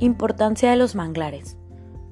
[0.00, 1.56] Importancia de los manglares.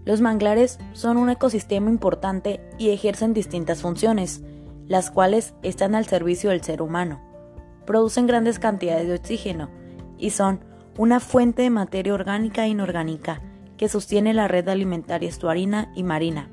[0.05, 4.43] Los manglares son un ecosistema importante y ejercen distintas funciones,
[4.87, 7.21] las cuales están al servicio del ser humano.
[7.85, 9.69] Producen grandes cantidades de oxígeno
[10.17, 10.61] y son
[10.97, 13.43] una fuente de materia orgánica e inorgánica
[13.77, 16.49] que sostiene la red alimentaria estuarina y marina.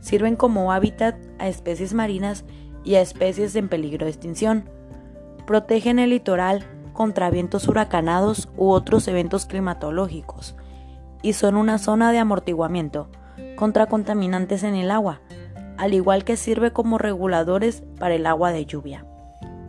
[0.00, 2.44] Sirven como hábitat a especies marinas
[2.84, 4.70] y a especies en peligro de extinción.
[5.46, 10.54] Protegen el litoral contra vientos huracanados u otros eventos climatológicos
[11.24, 13.08] y son una zona de amortiguamiento
[13.56, 15.22] contra contaminantes en el agua,
[15.78, 19.06] al igual que sirve como reguladores para el agua de lluvia.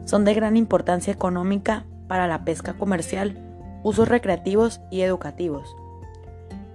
[0.03, 3.41] Son de gran importancia económica para la pesca comercial,
[3.83, 5.77] usos recreativos y educativos.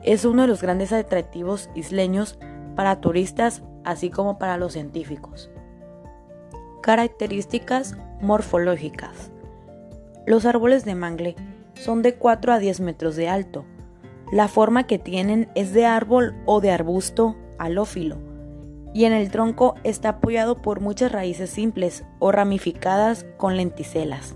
[0.03, 2.39] Es uno de los grandes atractivos isleños
[2.75, 5.51] para turistas así como para los científicos.
[6.81, 9.31] Características morfológicas.
[10.27, 11.37] Los árboles de mangle
[11.75, 13.67] son de 4 a 10 metros de alto.
[14.33, 18.19] La forma que tienen es de árbol o de arbusto halófilo
[18.93, 24.35] y en el tronco está apoyado por muchas raíces simples o ramificadas con lenticelas.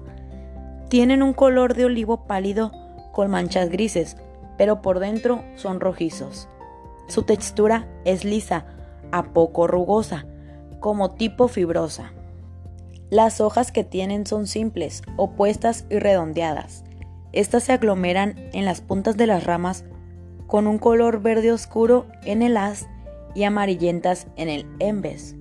[0.88, 2.70] Tienen un color de olivo pálido
[3.12, 4.16] con manchas grises
[4.56, 6.48] pero por dentro son rojizos.
[7.08, 8.66] Su textura es lisa,
[9.12, 10.26] a poco rugosa,
[10.80, 12.12] como tipo fibrosa.
[13.10, 16.83] Las hojas que tienen son simples, opuestas y redondeadas.
[17.34, 19.84] Estas se aglomeran en las puntas de las ramas
[20.46, 22.86] con un color verde oscuro en el haz
[23.34, 25.34] y amarillentas en el embes.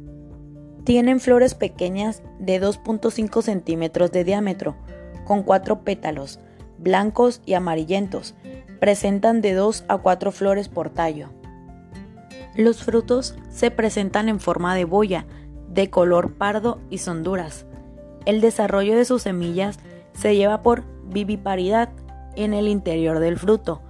[0.86, 4.76] Tienen flores pequeñas de 2.5 centímetros de diámetro,
[5.24, 6.40] con cuatro pétalos,
[6.80, 8.34] blancos y amarillentos,
[8.80, 11.30] presentan de 2 a 4 flores por tallo.
[12.56, 15.28] Los frutos se presentan en forma de boya,
[15.70, 17.68] de color pardo y son duras.
[18.26, 19.78] El desarrollo de sus semillas
[20.14, 21.90] se lleva por viviparidad
[22.36, 23.82] en el interior del fruto,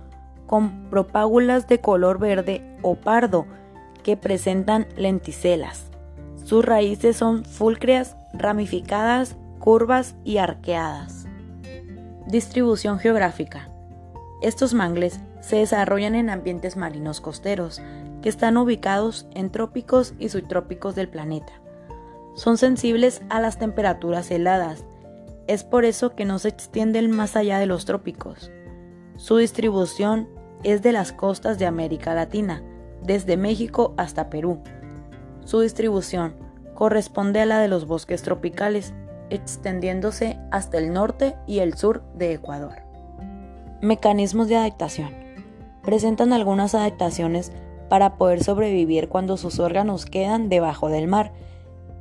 [0.45, 3.47] con propágulas de color verde o pardo
[4.03, 5.89] que presentan lenticelas.
[6.43, 11.25] Sus raíces son fulcreas, ramificadas, curvas y arqueadas.
[12.27, 13.69] Distribución geográfica.
[14.41, 17.81] Estos mangles se desarrollan en ambientes marinos costeros,
[18.21, 21.53] que están ubicados en trópicos y subtrópicos del planeta.
[22.35, 24.85] Son sensibles a las temperaturas heladas,
[25.47, 28.51] es por eso que no se extienden más allá de los trópicos.
[29.17, 30.29] Su distribución
[30.63, 32.63] es de las costas de América Latina,
[33.03, 34.61] desde México hasta Perú.
[35.45, 36.35] Su distribución
[36.73, 38.93] corresponde a la de los bosques tropicales,
[39.29, 42.75] extendiéndose hasta el norte y el sur de Ecuador.
[43.81, 45.11] Mecanismos de adaptación.
[45.83, 47.51] Presentan algunas adaptaciones
[47.89, 51.33] para poder sobrevivir cuando sus órganos quedan debajo del mar.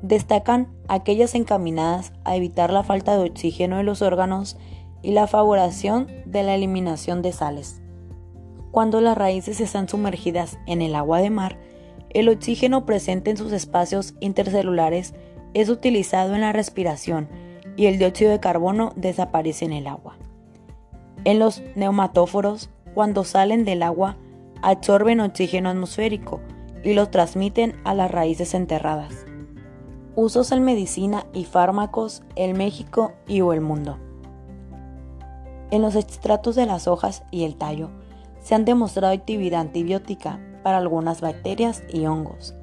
[0.03, 4.57] Destacan aquellas encaminadas a evitar la falta de oxígeno de los órganos
[5.01, 7.81] y la favoración de la eliminación de sales.
[8.73, 11.59] Cuando las raíces están sumergidas en el agua de mar,
[12.11, 15.15] el oxígeno presente en sus espacios intercelulares
[15.55, 17.29] es utilizado en la respiración
[17.77, 20.17] y el dióxido de carbono desaparece en el agua.
[21.25, 24.17] En los neumatóforos, cuando salen del agua,
[24.63, 26.41] absorben oxígeno atmosférico
[26.83, 29.22] y lo transmiten a las raíces enterradas.
[30.15, 33.97] Usos en medicina y fármacos en México y o el mundo.
[35.71, 37.89] En los extractos de las hojas y el tallo
[38.41, 42.55] se han demostrado actividad antibiótica para algunas bacterias y hongos.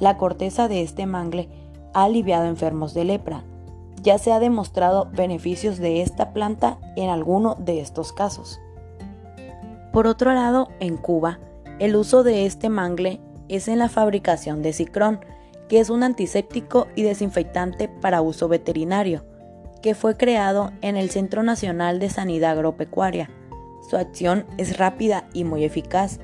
[0.00, 1.48] La corteza de este mangle
[1.94, 3.44] ha aliviado enfermos de lepra,
[4.02, 8.58] ya se ha demostrado beneficios de esta planta en alguno de estos casos.
[9.92, 11.38] Por otro lado, en Cuba,
[11.78, 15.20] el uso de este mangle es en la fabricación de cicrón,
[15.68, 19.24] que es un antiséptico y desinfectante para uso veterinario,
[19.82, 23.30] que fue creado en el Centro Nacional de Sanidad Agropecuaria.
[23.88, 26.18] Su acción es rápida y muy eficaz,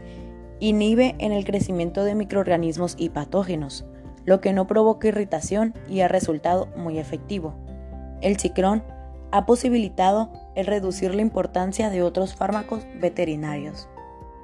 [0.61, 3.85] inhibe en el crecimiento de microorganismos y patógenos,
[4.25, 7.55] lo que no provoca irritación y ha resultado muy efectivo.
[8.21, 8.83] El cicrón
[9.31, 13.89] ha posibilitado el reducir la importancia de otros fármacos veterinarios.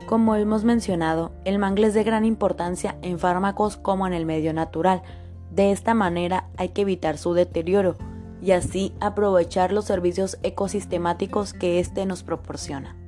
[0.07, 4.53] Como hemos mencionado, el mangle es de gran importancia en fármacos como en el medio
[4.53, 5.03] natural.
[5.51, 7.97] De esta manera hay que evitar su deterioro
[8.43, 13.00] y así aprovechar los servicios ecosistemáticos que éste nos proporciona.